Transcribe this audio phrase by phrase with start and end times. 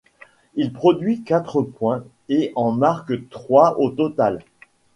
[0.55, 4.39] Il produit quatre points et en marque trois au total.